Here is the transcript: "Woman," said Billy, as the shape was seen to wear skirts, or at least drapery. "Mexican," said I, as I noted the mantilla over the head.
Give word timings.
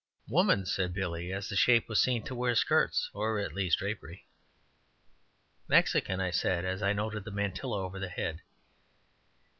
"Woman," 0.27 0.65
said 0.65 0.95
Billy, 0.95 1.31
as 1.31 1.47
the 1.47 1.55
shape 1.55 1.87
was 1.87 2.01
seen 2.01 2.23
to 2.23 2.33
wear 2.33 2.55
skirts, 2.55 3.11
or 3.13 3.37
at 3.37 3.53
least 3.53 3.77
drapery. 3.77 4.25
"Mexican," 5.67 6.17
said 6.33 6.65
I, 6.65 6.67
as 6.69 6.81
I 6.81 6.91
noted 6.91 7.23
the 7.23 7.29
mantilla 7.29 7.77
over 7.83 7.99
the 7.99 8.09
head. 8.09 8.41